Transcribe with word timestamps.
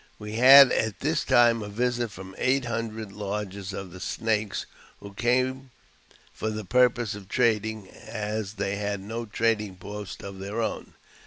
303 0.17 0.35
We 0.35 0.39
had 0.47 0.71
at 0.71 0.99
this 1.01 1.23
time 1.23 1.61
a 1.61 1.69
visit 1.69 2.09
from 2.09 2.33
eight 2.39 2.65
hundred 2.65 3.11
lodges 3.11 3.71
of 3.71 3.91
the 3.91 3.99
Snakes, 3.99 4.65
who 4.99 5.13
came 5.13 5.69
for 6.33 6.49
the 6.49 6.65
purpose 6.65 7.13
of 7.13 7.27
trading, 7.29 7.87
as 7.87 8.53
they 8.53 8.77
had 8.77 8.99
no 8.99 9.27
trading 9.27 9.75
post 9.75 10.23
of 10.23 10.39
their 10.39 10.59
own. 10.59 10.95